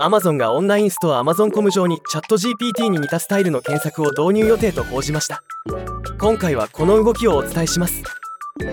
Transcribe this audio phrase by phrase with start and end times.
[0.00, 5.42] Amazon がオンラインストア Amazon コム上にチャット GPT に似たスタイルの検索を導入予定と報じました。
[6.18, 8.02] 今回はこの動きをお伝えします。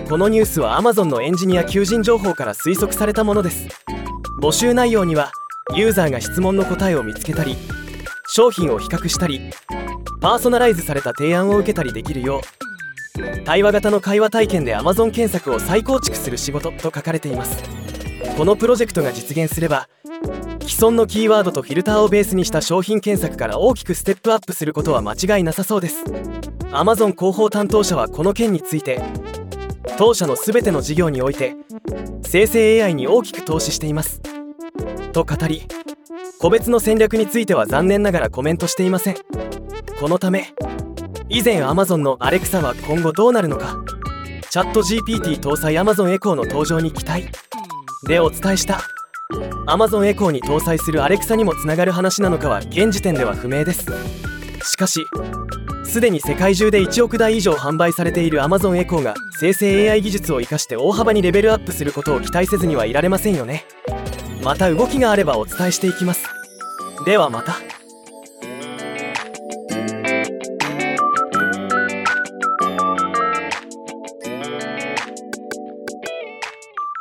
[0.08, 3.68] このニュースは Amazon のエンジニア求人情報から推測されたものです。
[4.40, 5.30] 募集内容には
[5.74, 7.56] ユーザーが質問の答えを見つけたり
[8.28, 9.50] 商品を比較したり
[10.20, 17.62] パーソナライズされた提案を受けたりできるよう対話型の会話体験で Amazon 検索を再構築する仕事と書かれています。
[18.36, 19.88] このプロジェクトが実現すれば
[20.68, 26.04] 既存のキーワードとフィルターをベースにした商品検索から大きくステップアップすることは間違いなさそうです。
[26.72, 29.00] Amazon 広報担当者はこの件について
[29.96, 31.56] 当社の全ての事業において
[32.22, 34.20] 生成 AI に大きく投資しています。
[35.14, 35.62] と語り
[36.38, 39.16] 個別の戦略については残念ながらコメントしていません。
[39.98, 40.52] このため
[41.30, 43.78] 以前 Amazon の Alexa は今後どうなるのか
[44.50, 47.26] チャット GPT 搭載 Amazon エコーの登場に期待。
[48.06, 48.97] でお伝えした。
[49.68, 53.84] Amazon エコーに搭載する Alexa にもつながる話なのかは現時点では不明です。
[54.64, 55.06] しかし
[55.84, 63.66] すでに世界中で1億台以上販売されている Amazon エコーが生成 AI 技術を生かして大幅にレベルアップすることを期待せずにはいられませんよね。
[64.42, 66.24] また動きがあればお伝えしていきます。
[67.04, 67.56] ではまた。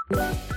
[0.09, 0.56] 今